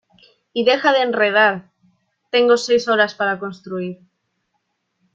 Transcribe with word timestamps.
y 0.51 0.65
deja 0.65 0.93
de 0.93 1.03
enredar. 1.03 1.69
tengo 2.31 2.57
seis 2.57 2.87
horas 2.87 3.13
para 3.13 3.37
construir 3.37 3.99